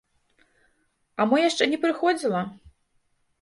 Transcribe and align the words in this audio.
А 1.19 1.27
мо 1.33 1.41
яшчэ 1.49 1.63
не 1.75 1.79
прыходзіла? 1.85 2.41